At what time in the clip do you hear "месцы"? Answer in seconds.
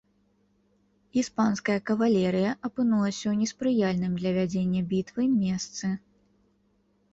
5.39-5.95